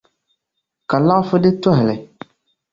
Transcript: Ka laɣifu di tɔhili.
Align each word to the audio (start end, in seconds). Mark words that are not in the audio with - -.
Ka 0.89 0.97
laɣifu 0.99 1.35
di 1.43 1.51
tɔhili. 1.63 1.97